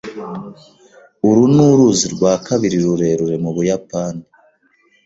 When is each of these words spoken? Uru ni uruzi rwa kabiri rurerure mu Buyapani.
Uru 1.27 1.43
ni 1.53 1.61
uruzi 1.69 2.05
rwa 2.13 2.33
kabiri 2.47 2.77
rurerure 2.83 3.35
mu 3.43 3.51
Buyapani. 3.55 4.23